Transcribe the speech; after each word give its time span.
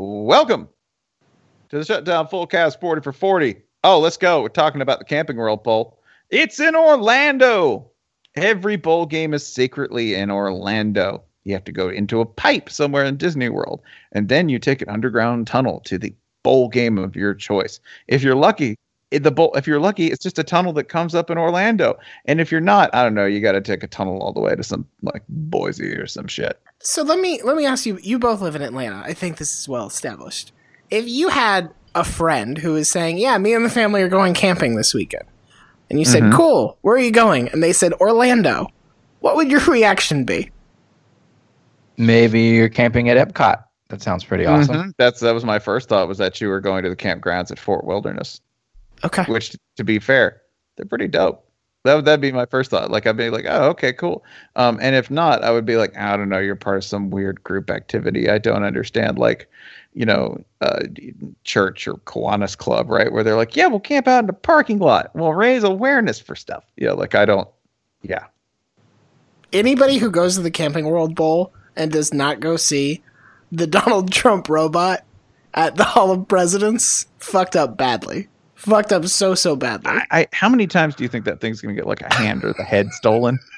Welcome 0.00 0.68
to 1.70 1.78
the 1.78 1.84
Shutdown 1.84 2.28
Fullcast 2.28 2.78
40 2.78 3.02
for 3.02 3.12
40. 3.12 3.56
Oh, 3.82 3.98
let's 3.98 4.16
go. 4.16 4.42
We're 4.42 4.48
talking 4.48 4.80
about 4.80 5.00
the 5.00 5.04
Camping 5.04 5.36
World 5.36 5.64
Bowl. 5.64 5.98
It's 6.30 6.60
in 6.60 6.76
Orlando. 6.76 7.90
Every 8.36 8.76
bowl 8.76 9.06
game 9.06 9.34
is 9.34 9.44
secretly 9.44 10.14
in 10.14 10.30
Orlando. 10.30 11.24
You 11.42 11.52
have 11.54 11.64
to 11.64 11.72
go 11.72 11.88
into 11.88 12.20
a 12.20 12.26
pipe 12.26 12.70
somewhere 12.70 13.04
in 13.04 13.16
Disney 13.16 13.48
World, 13.48 13.82
and 14.12 14.28
then 14.28 14.48
you 14.48 14.60
take 14.60 14.82
an 14.82 14.88
underground 14.88 15.48
tunnel 15.48 15.80
to 15.86 15.98
the 15.98 16.14
bowl 16.44 16.68
game 16.68 16.96
of 16.96 17.16
your 17.16 17.34
choice. 17.34 17.80
If 18.06 18.22
you're 18.22 18.36
lucky, 18.36 18.76
the 19.10 19.30
bowl. 19.30 19.52
If 19.54 19.66
you're 19.66 19.80
lucky, 19.80 20.06
it's 20.08 20.22
just 20.22 20.38
a 20.38 20.44
tunnel 20.44 20.72
that 20.74 20.84
comes 20.84 21.14
up 21.14 21.30
in 21.30 21.38
Orlando. 21.38 21.98
And 22.26 22.40
if 22.40 22.52
you're 22.52 22.60
not, 22.60 22.94
I 22.94 23.02
don't 23.02 23.14
know. 23.14 23.26
You 23.26 23.40
got 23.40 23.52
to 23.52 23.60
take 23.60 23.82
a 23.82 23.86
tunnel 23.86 24.20
all 24.20 24.32
the 24.32 24.40
way 24.40 24.54
to 24.54 24.62
some 24.62 24.86
like 25.02 25.22
Boise 25.28 25.92
or 25.94 26.06
some 26.06 26.26
shit. 26.26 26.60
So 26.80 27.02
let 27.02 27.18
me 27.18 27.40
let 27.42 27.56
me 27.56 27.66
ask 27.66 27.86
you. 27.86 27.98
You 28.02 28.18
both 28.18 28.40
live 28.40 28.54
in 28.54 28.62
Atlanta. 28.62 29.02
I 29.04 29.14
think 29.14 29.38
this 29.38 29.58
is 29.58 29.68
well 29.68 29.86
established. 29.86 30.52
If 30.90 31.08
you 31.08 31.28
had 31.28 31.70
a 31.94 32.04
friend 32.04 32.58
who 32.58 32.76
is 32.76 32.88
saying, 32.88 33.18
"Yeah, 33.18 33.36
me 33.38 33.54
and 33.54 33.64
the 33.64 33.70
family 33.70 34.02
are 34.02 34.08
going 34.08 34.34
camping 34.34 34.76
this 34.76 34.94
weekend," 34.94 35.24
and 35.90 35.98
you 35.98 36.04
said, 36.04 36.22
Mhm. 36.24 36.34
"Cool, 36.34 36.78
where 36.82 36.94
are 36.94 37.00
you 37.00 37.10
going?" 37.10 37.48
and 37.48 37.62
they 37.62 37.72
said 37.72 37.92
Orlando, 37.94 38.68
what 39.20 39.36
would 39.36 39.50
your 39.50 39.60
reaction 39.60 40.24
be? 40.24 40.50
Maybe 41.96 42.40
you're 42.40 42.68
camping 42.68 43.08
at 43.08 43.16
Epcot. 43.16 43.64
That 43.88 44.02
sounds 44.02 44.22
pretty 44.22 44.46
awesome. 44.46 44.76
Mhm. 44.76 44.92
That's 44.98 45.20
that 45.20 45.32
was 45.34 45.44
my 45.44 45.58
first 45.58 45.88
thought 45.88 46.06
was 46.08 46.18
that 46.18 46.40
you 46.40 46.48
were 46.48 46.60
going 46.60 46.84
to 46.84 46.90
the 46.90 46.96
campgrounds 46.96 47.50
at 47.50 47.58
Fort 47.58 47.84
Wilderness. 47.84 48.40
Okay. 49.04 49.24
which 49.24 49.56
to 49.76 49.84
be 49.84 49.98
fair, 49.98 50.42
they're 50.76 50.86
pretty 50.86 51.08
dope. 51.08 51.44
That 51.84 51.94
would 51.94 52.04
that'd 52.04 52.20
be 52.20 52.32
my 52.32 52.46
first 52.46 52.70
thought. 52.70 52.90
Like 52.90 53.06
I'd 53.06 53.16
be 53.16 53.30
like, 53.30 53.46
oh, 53.48 53.68
okay, 53.70 53.92
cool. 53.92 54.24
Um, 54.56 54.78
and 54.82 54.96
if 54.96 55.10
not, 55.10 55.44
I 55.44 55.50
would 55.52 55.64
be 55.64 55.76
like, 55.76 55.96
I 55.96 56.16
don't 56.16 56.28
know, 56.28 56.38
you're 56.38 56.56
part 56.56 56.78
of 56.78 56.84
some 56.84 57.10
weird 57.10 57.42
group 57.44 57.70
activity. 57.70 58.28
I 58.28 58.38
don't 58.38 58.64
understand. 58.64 59.18
Like, 59.18 59.48
you 59.94 60.04
know, 60.04 60.42
uh, 60.60 60.80
church 61.44 61.86
or 61.86 61.94
Kiwanis 61.94 62.58
Club, 62.58 62.90
right? 62.90 63.12
Where 63.12 63.22
they're 63.22 63.36
like, 63.36 63.56
yeah, 63.56 63.68
we'll 63.68 63.80
camp 63.80 64.08
out 64.08 64.20
in 64.20 64.26
the 64.26 64.32
parking 64.32 64.80
lot. 64.80 65.14
We'll 65.14 65.34
raise 65.34 65.62
awareness 65.62 66.18
for 66.20 66.34
stuff. 66.34 66.64
Yeah, 66.76 66.92
like 66.92 67.14
I 67.14 67.24
don't. 67.24 67.48
Yeah, 68.02 68.26
Anybody 69.52 69.96
who 69.96 70.10
goes 70.10 70.36
to 70.36 70.42
the 70.42 70.50
Camping 70.50 70.86
World 70.86 71.14
Bowl 71.14 71.52
and 71.74 71.90
does 71.90 72.12
not 72.12 72.40
go 72.40 72.56
see 72.56 73.02
the 73.50 73.66
Donald 73.78 74.12
Trump 74.12 74.48
robot 74.48 75.04
at 75.54 75.76
the 75.76 75.84
Hall 75.84 76.10
of 76.10 76.28
Presidents 76.28 77.06
fucked 77.18 77.56
up 77.56 77.76
badly. 77.76 78.28
Fucked 78.58 78.92
up 78.92 79.06
so 79.06 79.36
so 79.36 79.54
badly. 79.54 79.90
I, 79.90 80.06
I 80.10 80.26
how 80.32 80.48
many 80.48 80.66
times 80.66 80.96
do 80.96 81.04
you 81.04 81.08
think 81.08 81.24
that 81.26 81.40
thing's 81.40 81.60
gonna 81.60 81.74
get 81.74 81.86
like 81.86 82.02
a 82.02 82.12
hand 82.12 82.44
or 82.44 82.52
the 82.52 82.64
head 82.64 82.92
stolen? 82.92 83.38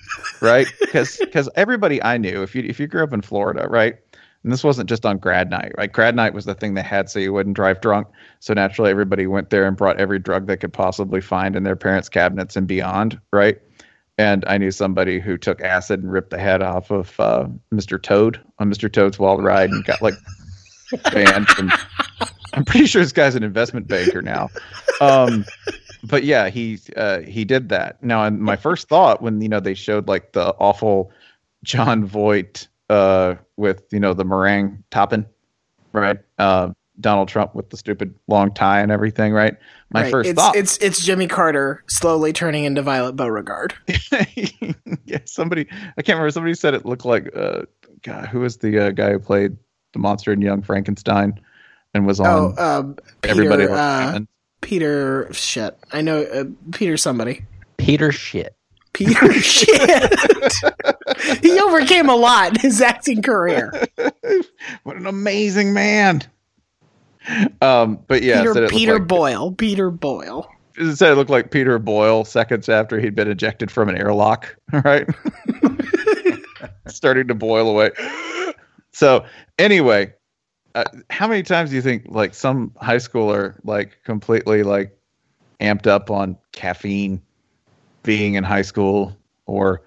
Right? 0.41 0.67
Because 0.81 1.19
because 1.19 1.49
everybody 1.55 2.03
I 2.03 2.19
knew, 2.19 2.43
if 2.43 2.55
you 2.55 2.63
if 2.63 2.81
you 2.81 2.89
grew 2.89 3.05
up 3.05 3.13
in 3.13 3.21
Florida, 3.21 3.69
right? 3.69 3.97
And 4.43 4.53
this 4.53 4.65
wasn't 4.65 4.89
just 4.89 5.07
on 5.07 5.19
grad 5.19 5.51
night, 5.51 5.73
right? 5.79 5.93
Grad 5.93 6.17
night 6.17 6.35
was 6.35 6.47
the 6.47 6.55
thing 6.55 6.75
they 6.75 6.83
had 6.83 7.09
so 7.09 7.19
you 7.19 7.33
wouldn't 7.33 7.55
drive 7.55 7.81
drunk. 7.81 8.09
So 8.41 8.53
naturally 8.53 8.91
everybody 8.91 9.27
went 9.27 9.51
there 9.51 9.67
and 9.67 9.77
brought 9.77 10.01
every 10.01 10.19
drug 10.19 10.47
they 10.47 10.57
could 10.57 10.73
possibly 10.73 11.21
find 11.21 11.55
in 11.55 11.63
their 11.63 11.77
parents' 11.77 12.09
cabinets 12.09 12.57
and 12.57 12.67
beyond, 12.67 13.21
right? 13.33 13.59
And 14.19 14.45
I 14.49 14.59
knew 14.59 14.71
somebody 14.71 15.21
who 15.21 15.37
took 15.39 15.61
acid 15.61 16.03
and 16.03 16.11
ripped 16.11 16.31
the 16.31 16.39
head 16.39 16.61
off 16.63 16.91
of 16.91 17.19
uh, 17.21 17.47
Mr. 17.73 18.03
Toad 18.03 18.41
on 18.59 18.71
Mr. 18.71 18.93
Toad's 18.93 19.19
Wild 19.19 19.45
Ride 19.45 19.71
and 19.71 19.85
got 19.85 20.03
like 20.03 20.15
banned 21.13 21.49
from 21.49 21.71
I'm 22.53 22.65
pretty 22.65 22.87
sure 22.87 23.03
this 23.03 23.13
guy's 23.13 23.35
an 23.35 23.43
investment 23.43 23.87
banker 23.89 24.23
now. 24.23 24.49
Um, 25.01 25.45
but 26.05 26.25
yeah, 26.25 26.49
he 26.49 26.79
uh, 26.97 27.21
he 27.21 27.45
did 27.45 27.69
that. 27.69 28.03
Now, 28.03 28.25
and 28.25 28.41
my 28.41 28.57
first 28.57 28.89
thought 28.89 29.23
when 29.23 29.41
you 29.41 29.49
know 29.49 29.61
they 29.61 29.75
showed 29.75 30.09
like 30.09 30.33
the 30.33 30.55
awful 30.59 31.11
Jon 31.63 32.05
Voight 32.05 32.69
uh, 32.89 33.35
with 33.57 33.85
you 33.93 34.01
know 34.01 34.15
the 34.15 34.25
meringue 34.25 34.83
topping, 34.91 35.27
right? 35.93 36.19
Uh, 36.39 36.71
Donald 37.01 37.29
Trump 37.29 37.55
with 37.55 37.71
the 37.71 37.77
stupid 37.77 38.15
long 38.29 38.53
tie 38.53 38.81
and 38.81 38.93
everything, 38.93 39.33
right? 39.33 39.57
My 39.91 40.03
Right, 40.03 40.11
first 40.11 40.31
it's, 40.31 40.41
thought, 40.41 40.57
It's 40.57 40.77
it's 40.79 41.05
Jimmy 41.05 41.27
Carter 41.27 41.83
slowly 41.87 42.33
turning 42.33 42.65
into 42.65 42.83
Violet 42.83 43.17
Beauregarde. 43.17 43.75
yeah, 45.05 45.19
somebody 45.25 45.67
I 45.97 46.03
can't 46.03 46.17
remember. 46.17 46.31
Somebody 46.31 46.55
said 46.55 46.75
it 46.75 46.85
looked 46.85 47.05
like 47.05 47.35
uh, 47.35 47.63
God, 48.03 48.27
who 48.29 48.41
was 48.41 48.59
the 48.59 48.87
uh, 48.87 48.91
guy 48.91 49.13
who 49.13 49.19
played 49.19 49.57
the 49.93 49.99
monster 49.99 50.33
in 50.33 50.41
Young 50.41 50.63
Frankenstein 50.63 51.41
and 51.95 52.07
was 52.07 52.21
on 52.21 52.27
Oh, 52.27 52.55
um, 52.57 52.97
Peter, 53.23 53.33
everybody. 53.33 53.67
Uh, 53.69 54.21
Peter 54.61 55.29
shit. 55.33 55.77
I 55.93 56.03
know 56.03 56.23
uh, 56.23 56.45
Peter 56.73 56.97
somebody. 56.97 57.45
Peter 57.77 58.13
shit. 58.13 58.55
Peter 58.93 59.33
shit. 59.41 60.53
he 61.43 61.61
overcame 61.61 62.09
a 62.09 62.17
lot 62.17 62.55
in 62.55 62.61
his 62.61 62.81
acting 62.81 63.23
career. 63.23 63.73
what 64.83 64.97
an 64.97 65.07
amazing 65.07 65.73
man. 65.73 66.23
Um, 67.61 67.99
but 68.07 68.23
yeah, 68.23 68.43
Peter 68.43 68.65
it 68.65 68.71
Peter 68.71 68.99
like, 68.99 69.09
Boyle. 69.09 69.53
Peter 69.53 69.91
Boyle. 69.91 70.51
it 70.77 70.97
said 70.97 71.13
it 71.13 71.17
looked 71.17 71.31
like 71.31 71.51
Peter 71.51 71.79
Boyle 71.79 72.25
seconds 72.25 72.69
after 72.69 72.99
he'd 72.99 73.15
been 73.15 73.31
ejected 73.31 73.71
from 73.71 73.89
an 73.89 73.97
airlock, 73.97 74.57
right? 74.73 75.07
Starting 76.89 77.29
to 77.29 77.35
boil 77.35 77.69
away. 77.69 77.91
So 78.93 79.25
anyway, 79.59 80.13
uh, 80.75 80.85
how 81.11 81.27
many 81.27 81.43
times 81.43 81.71
do 81.71 81.77
you 81.77 81.83
think 81.83 82.05
like 82.09 82.35
some 82.35 82.73
high 82.81 82.97
schooler 82.97 83.57
like 83.65 83.99
completely 84.05 84.63
like 84.63 84.97
amped 85.61 85.87
up 85.87 86.11
on 86.11 86.37
caffeine 86.53 87.21
being 88.03 88.35
in 88.35 88.45
high 88.45 88.63
school 88.63 89.17
or 89.47 89.83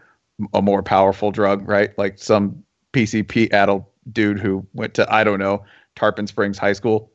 a 0.54 0.62
more 0.62 0.84
powerful 0.84 1.32
drug, 1.32 1.68
right? 1.68 1.98
Like 1.98 2.20
some 2.20 2.64
PCP 2.92 3.52
adult 3.54 3.90
dude 4.12 4.40
who 4.40 4.66
went 4.74 4.94
to 4.96 5.14
I 5.14 5.24
don't 5.24 5.40
know 5.40 5.64
Tarpon 5.96 6.28
Springs 6.28 6.58
High 6.58 6.74
School, 6.74 7.12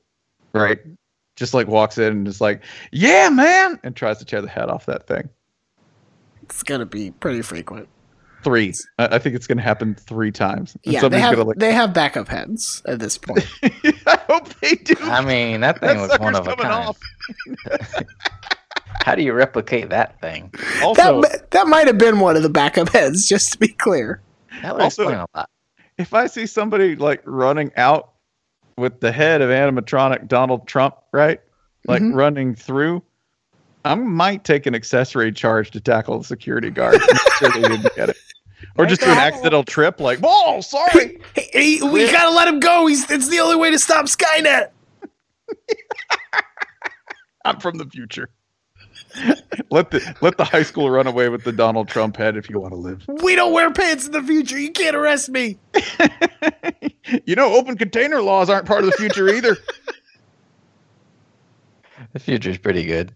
right? 0.52 0.78
Just 1.36 1.54
like 1.54 1.68
walks 1.68 1.98
in 1.98 2.12
and 2.12 2.28
is 2.28 2.40
like, 2.40 2.64
"Yeah, 2.90 3.28
man," 3.28 3.78
and 3.84 3.94
tries 3.94 4.18
to 4.18 4.24
tear 4.24 4.40
the 4.40 4.48
head 4.48 4.68
off 4.68 4.86
that 4.86 5.06
thing. 5.06 5.28
It's 6.42 6.62
gonna 6.62 6.86
be 6.86 7.10
pretty 7.10 7.42
frequent. 7.42 7.88
Three. 8.44 8.72
I 8.98 9.16
I 9.16 9.18
think 9.18 9.34
it's 9.34 9.46
going 9.46 9.58
to 9.58 9.64
happen 9.64 9.94
three 9.94 10.30
times. 10.30 10.76
And 10.84 10.94
Yeah, 10.94 11.08
they 11.08 11.20
have 11.20 11.38
like. 11.38 11.56
they 11.58 11.72
have 11.72 11.92
backup 11.92 12.28
heads 12.28 12.82
at 12.86 12.98
this 13.00 13.18
point. 13.18 13.46
I 14.06 14.18
hope 14.28 14.48
they 14.60 14.74
do. 14.76 14.94
I 15.02 15.20
mean, 15.24 15.60
that 15.62 15.80
that 15.80 15.90
thing 15.92 16.00
was 16.00 16.18
one 16.20 16.36
of 16.36 16.46
a 16.46 16.54
kind. 16.56 16.72
off. 16.72 16.98
How 19.04 19.14
do 19.14 19.22
you 19.22 19.32
replicate 19.32 19.90
that 19.90 20.20
thing? 20.20 20.52
Also, 20.82 21.22
that 21.22 21.50
that 21.52 21.66
might 21.66 21.86
have 21.86 21.98
been 21.98 22.20
one 22.20 22.36
of 22.36 22.42
the 22.42 22.48
backup 22.50 22.90
heads, 22.90 23.28
just 23.28 23.52
to 23.52 23.58
be 23.58 23.68
clear. 23.68 24.20
That 24.62 24.74
would 24.74 24.82
Also- 24.82 25.02
explain 25.04 25.20
a 25.20 25.26
lot. 25.38 25.48
if 25.96 26.12
I 26.14 26.26
see 26.26 26.46
somebody 26.46 26.94
like 26.96 27.22
running 27.24 27.70
out 27.76 28.12
with 28.76 29.00
the 29.00 29.10
head 29.12 29.40
of 29.40 29.50
animatronic 29.50 30.28
Donald 30.28 30.66
Trump, 30.68 30.94
right? 31.12 31.40
Like 31.86 32.02
Mhm. 32.02 32.14
running 32.14 32.54
through, 32.54 33.02
I 33.84 33.94
might 33.94 34.44
take 34.44 34.66
an 34.66 34.74
accessory 34.74 35.32
charge 35.32 35.70
to 35.72 35.80
tackle 35.80 36.18
the 36.18 36.24
security 36.24 36.70
guard. 36.70 37.00
Make 37.00 37.32
sure 37.38 37.50
they 37.50 37.62
didn't 37.62 37.94
get 37.96 38.08
it. 38.10 38.16
Or 38.78 38.86
just 38.86 39.00
do 39.00 39.10
an 39.10 39.18
accidental 39.18 39.64
trip, 39.64 39.98
like, 40.00 40.20
"Whoa, 40.20 40.60
sorry." 40.60 41.20
Hey, 41.34 41.50
hey, 41.52 41.82
we 41.82 42.10
gotta 42.10 42.30
let 42.30 42.46
him 42.46 42.60
go. 42.60 42.86
He's 42.86 43.10
it's 43.10 43.28
the 43.28 43.40
only 43.40 43.56
way 43.56 43.72
to 43.72 43.78
stop 43.78 44.06
Skynet. 44.06 44.70
I'm 47.44 47.58
from 47.58 47.78
the 47.78 47.86
future. 47.86 48.30
let 49.70 49.90
the 49.90 50.16
let 50.20 50.36
the 50.36 50.44
high 50.44 50.62
school 50.62 50.90
run 50.90 51.06
away 51.08 51.28
with 51.28 51.42
the 51.42 51.50
Donald 51.50 51.88
Trump 51.88 52.16
head 52.16 52.36
if 52.36 52.48
you 52.48 52.60
want 52.60 52.72
to 52.72 52.78
live. 52.78 53.04
We 53.22 53.34
don't 53.34 53.52
wear 53.52 53.72
pants 53.72 54.06
in 54.06 54.12
the 54.12 54.22
future. 54.22 54.58
You 54.58 54.70
can't 54.70 54.94
arrest 54.94 55.28
me. 55.28 55.58
you 57.26 57.34
know, 57.34 57.52
open 57.54 57.76
container 57.76 58.22
laws 58.22 58.48
aren't 58.48 58.66
part 58.66 58.84
of 58.84 58.90
the 58.90 58.96
future 58.96 59.28
either. 59.28 59.56
The 62.12 62.20
future's 62.20 62.56
pretty 62.58 62.84
good. 62.84 63.14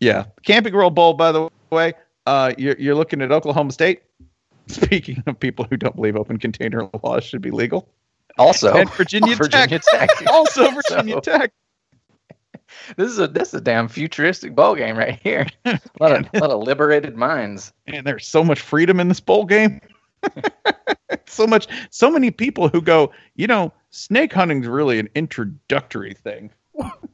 Yeah, 0.00 0.24
Camping 0.44 0.72
World 0.74 0.94
Bowl. 0.94 1.12
By 1.12 1.32
the 1.32 1.50
way, 1.70 1.92
uh, 2.24 2.54
you're 2.56 2.76
you're 2.78 2.94
looking 2.94 3.20
at 3.20 3.30
Oklahoma 3.30 3.72
State. 3.72 4.02
Speaking 4.86 5.22
of 5.26 5.38
people 5.40 5.66
who 5.68 5.76
don't 5.76 5.96
believe 5.96 6.16
open 6.16 6.38
container 6.38 6.88
laws 7.02 7.24
should 7.24 7.42
be 7.42 7.50
legal, 7.50 7.88
Also, 8.38 8.74
and 8.74 8.90
Virginia, 8.92 9.34
Virginia 9.36 9.80
Tech, 9.90 10.08
Tech. 10.18 10.26
also 10.28 10.70
Virginia 10.88 11.14
So- 11.14 11.20
Tech. 11.20 11.52
This 12.96 13.10
is 13.10 13.18
a 13.18 13.26
this 13.28 13.48
is 13.48 13.54
a 13.54 13.60
damn 13.62 13.88
futuristic 13.88 14.54
bowl 14.54 14.74
game 14.74 14.96
right 14.96 15.18
here. 15.22 15.46
A 15.64 15.80
lot 16.00 16.12
of, 16.12 16.26
lot 16.40 16.50
of 16.50 16.62
liberated 16.66 17.16
minds. 17.16 17.72
And 17.86 18.06
there's 18.06 18.26
so 18.26 18.44
much 18.44 18.60
freedom 18.60 19.00
in 19.00 19.08
this 19.08 19.20
bowl 19.20 19.44
game. 19.46 19.80
so 21.26 21.46
much, 21.46 21.66
so 21.90 22.10
many 22.10 22.30
people 22.30 22.68
who 22.68 22.82
go, 22.82 23.10
you 23.36 23.46
know, 23.46 23.72
snake 23.90 24.32
hunting's 24.32 24.66
really 24.66 24.98
an 24.98 25.08
introductory 25.14 26.12
thing. 26.14 26.50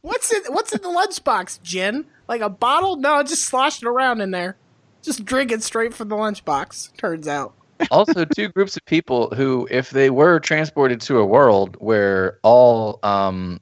What's 0.03 0.33
in 0.33 0.43
What's 0.53 0.73
in 0.75 0.83
the 0.83 0.89
lunchbox, 0.89 1.63
Jen? 1.63 2.05
Like 2.29 2.41
a 2.41 2.51
bottle? 2.51 2.97
No, 2.97 3.23
just 3.23 3.45
sloshing 3.45 3.87
around 3.89 4.21
in 4.21 4.31
there. 4.33 4.57
Just 5.05 5.25
drink 5.25 5.53
it 5.53 5.63
straight 5.63 5.95
from 5.95 6.09
the 6.09 6.17
lunchbox. 6.17 6.97
Turns 6.97 7.29
out. 7.29 7.55
Also, 7.91 8.25
two 8.25 8.49
groups 8.49 8.77
of 8.77 8.85
people 8.87 9.29
who, 9.35 9.67
if 9.71 9.91
they 9.91 10.09
were 10.09 10.39
transported 10.39 11.01
to 11.03 11.19
a 11.19 11.27
world 11.27 11.77
where 11.81 12.39
all 12.45 13.01
um, 13.03 13.61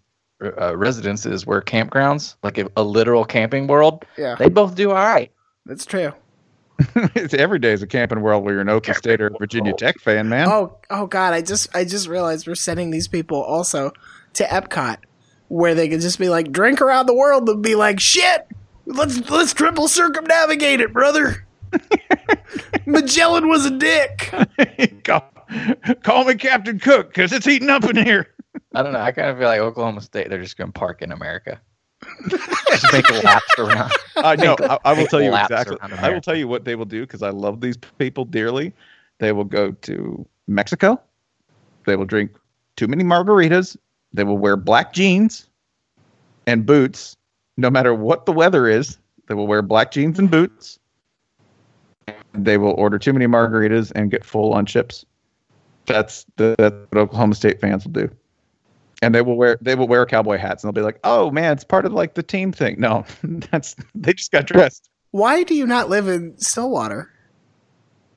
uh, 0.61 0.77
residences 0.77 1.47
were 1.47 1.63
campgrounds, 1.63 2.37
like 2.43 2.59
a, 2.59 2.69
a 2.77 2.83
literal 2.85 3.25
camping 3.25 3.67
world, 3.67 4.05
Yeah, 4.19 4.37
they 4.39 4.51
both 4.51 4.75
do 4.75 4.91
all 4.91 4.97
right. 4.97 5.33
that's 5.65 5.87
true. 5.87 6.13
it's 6.95 7.33
every 7.47 7.59
day 7.59 7.73
is 7.73 7.83
a 7.83 7.87
camping 7.87 8.21
world 8.21 8.45
where 8.45 8.53
you're 8.53 8.61
an 8.63 8.69
Oklahoma 8.69 8.99
State 8.99 9.21
or 9.23 9.31
Virginia 9.39 9.73
Tech 9.73 9.99
fan, 9.99 10.29
man. 10.29 10.47
Oh, 10.49 10.77
oh 10.91 11.07
God! 11.07 11.33
I 11.33 11.41
just, 11.41 11.75
I 11.75 11.85
just 11.85 12.07
realized 12.07 12.47
we're 12.47 12.55
sending 12.55 12.91
these 12.91 13.09
people 13.09 13.43
also 13.43 13.93
to 14.35 14.45
Epcot, 14.45 14.99
where 15.49 15.75
they 15.75 15.89
could 15.89 16.03
just 16.03 16.19
be 16.19 16.29
like, 16.29 16.53
drink 16.53 16.81
around 16.83 17.07
the 17.07 17.15
world 17.15 17.49
and 17.49 17.63
be 17.63 17.75
like, 17.77 17.99
shit, 17.99 18.47
let's 18.95 19.31
let's 19.31 19.53
triple 19.53 19.89
circumnavigate 19.89 20.81
it, 20.81 20.93
brother. 20.93 21.47
Magellan 22.87 23.49
was 23.49 23.67
a 23.67 23.71
dick. 23.71 24.33
call, 25.05 25.33
call 26.03 26.25
me 26.25 26.35
Captain 26.35 26.79
Cook 26.79 27.09
because 27.09 27.33
it's 27.33 27.47
heating 27.47 27.71
up 27.71 27.85
in 27.85 27.97
here. 27.97 28.29
I 28.75 28.83
don't 28.83 28.93
know. 28.93 29.01
I 29.01 29.13
kind 29.13 29.29
of 29.29 29.39
feel 29.39 29.49
like 29.49 29.61
Oklahoma 29.61 30.01
State. 30.01 30.29
They're 30.29 30.43
just 30.43 30.57
going 30.57 30.73
to 30.73 30.79
park 30.79 31.03
in 31.03 31.13
America. 31.13 31.61
just 32.29 32.93
make 32.93 33.09
laps 33.23 33.45
around. 33.59 33.93
I 34.17 34.37
know. 34.37 34.57
I, 34.61 34.79
I 34.85 34.93
will 34.93 35.07
tell 35.07 35.23
you 35.23 35.35
exactly. 35.35 35.77
I 35.81 36.11
will 36.11 36.21
tell 36.21 36.37
you 36.37 36.49
what 36.49 36.65
they 36.65 36.75
will 36.75 36.85
do 36.85 37.03
because 37.03 37.23
I 37.23 37.31
love 37.31 37.61
these 37.61 37.77
people 37.99 38.25
dearly. 38.25 38.73
They 39.19 39.33
will 39.33 39.45
go 39.45 39.73
to 39.73 40.27
Mexico. 40.49 41.01
They 41.87 41.97
will 41.97 42.07
drink 42.07 42.33
too 42.77 42.89
many 42.89 43.05
margaritas. 43.05 43.77
They 44.13 44.25
will 44.25 44.39
wear 44.39 44.57
black 44.57 44.93
jeans 44.93 45.49
and 46.47 46.67
boots, 46.67 47.17
no 47.57 47.71
matter 47.71 47.95
what 47.95 48.27
the 48.27 48.33
weather 48.33 48.67
is. 48.67 48.99
They 49.27 49.35
will 49.35 49.47
wear 49.47 49.63
black 49.63 49.93
jeans 49.93 50.19
and 50.19 50.31
boots. 50.31 50.79
They 52.35 52.59
will 52.59 52.73
order 52.73 52.99
too 52.99 53.13
many 53.13 53.27
margaritas 53.27 53.93
and 53.95 54.11
get 54.11 54.25
full 54.25 54.53
on 54.53 54.67
chips. 54.67 55.05
That's 55.87 56.27
the 56.37 56.55
that's 56.59 56.75
what 56.91 57.01
Oklahoma 57.01 57.35
State 57.35 57.61
fans 57.61 57.85
will 57.85 57.93
do. 57.93 58.11
And 59.01 59.15
they 59.15 59.23
will 59.23 59.37
wear 59.37 59.59
they 59.61 59.75
will 59.75 59.89
wear 59.89 60.07
cowboy 60.07 60.39
hats 60.39 60.63
and 60.63 60.69
they'll 60.69 60.81
be 60.81 60.85
like, 60.85 60.99
"Oh 61.05 61.31
man, 61.31 61.53
it's 61.53 61.65
part 61.65 61.85
of 61.85 61.93
like 61.93 62.15
the 62.15 62.23
team 62.23 62.53
thing." 62.53 62.77
No, 62.79 63.05
that's 63.23 63.77
they 63.95 64.13
just 64.13 64.33
got 64.33 64.47
dressed. 64.47 64.89
Why 65.11 65.43
do 65.43 65.55
you 65.55 65.67
not 65.67 65.89
live 65.89 66.09
in 66.09 66.39
Stillwater? 66.39 67.11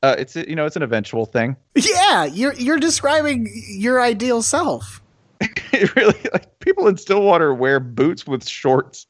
Uh, 0.02 0.16
it's 0.18 0.36
you 0.36 0.56
know 0.56 0.66
it's 0.66 0.76
an 0.76 0.84
eventual 0.84 1.26
thing. 1.26 1.56
Yeah, 1.76 2.26
you're 2.26 2.54
you're 2.54 2.80
describing 2.80 3.50
your 3.68 4.02
ideal 4.02 4.42
self. 4.42 5.02
It 5.74 5.94
really 5.98 6.18
like 6.32 6.58
people 6.60 6.88
in 6.88 6.96
Stillwater 6.96 7.54
wear 7.54 7.82
boots 7.82 8.26
with 8.26 8.48
shorts. 8.48 9.08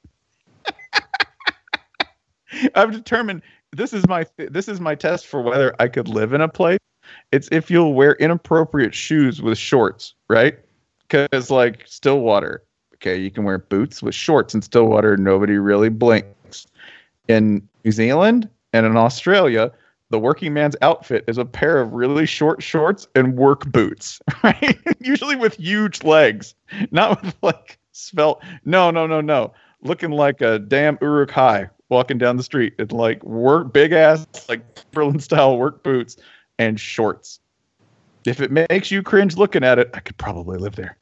I've 2.75 2.91
determined 2.91 3.41
this 3.71 3.93
is 3.93 4.07
my 4.07 4.25
this 4.37 4.67
is 4.67 4.79
my 4.79 4.95
test 4.95 5.27
for 5.27 5.41
whether 5.41 5.75
I 5.79 5.87
could 5.87 6.07
live 6.07 6.33
in 6.33 6.41
a 6.41 6.47
place. 6.47 6.79
It's 7.31 7.49
if 7.51 7.69
you'll 7.69 7.93
wear 7.93 8.13
inappropriate 8.15 8.95
shoes 8.95 9.41
with 9.41 9.57
shorts, 9.57 10.15
right? 10.29 10.57
Because 11.07 11.51
like 11.51 11.83
Stillwater, 11.85 12.63
okay, 12.95 13.17
you 13.17 13.29
can 13.29 13.43
wear 13.43 13.59
boots 13.59 14.01
with 14.01 14.15
shorts 14.15 14.55
in 14.55 14.61
Stillwater. 14.61 15.17
Nobody 15.17 15.57
really 15.57 15.89
blinks. 15.89 16.67
In 17.27 17.67
New 17.83 17.91
Zealand 17.91 18.49
and 18.73 18.85
in 18.85 18.95
Australia, 18.97 19.71
the 20.11 20.19
working 20.19 20.53
man's 20.53 20.75
outfit 20.81 21.23
is 21.27 21.39
a 21.39 21.45
pair 21.45 21.81
of 21.81 21.93
really 21.93 22.27
short 22.27 22.61
shorts 22.61 23.07
and 23.15 23.35
work 23.35 23.65
boots, 23.71 24.19
right? 24.43 24.77
Usually 24.99 25.35
with 25.35 25.55
huge 25.55 26.03
legs, 26.03 26.53
not 26.91 27.21
with 27.23 27.35
like 27.41 27.79
svelte. 27.91 28.43
No, 28.63 28.91
no, 28.91 29.07
no, 29.07 29.21
no. 29.21 29.53
Looking 29.81 30.11
like 30.11 30.41
a 30.41 30.59
damn 30.59 30.97
Uruk 31.01 31.31
Hai 31.31 31.69
walking 31.89 32.17
down 32.17 32.37
the 32.37 32.43
street. 32.43 32.73
It's 32.79 32.91
like 32.91 33.23
work, 33.23 33.73
big 33.73 33.91
ass, 33.91 34.25
like 34.49 34.61
Berlin 34.91 35.19
style 35.19 35.57
work 35.57 35.83
boots 35.83 36.17
and 36.57 36.79
shorts. 36.79 37.39
If 38.25 38.41
it 38.41 38.51
makes 38.51 38.89
you 38.89 39.03
cringe 39.03 39.37
looking 39.37 39.63
at 39.63 39.77
it, 39.77 39.89
I 39.93 39.99
could 39.99 40.17
probably 40.17 40.57
live 40.57 40.75
there. 40.75 40.97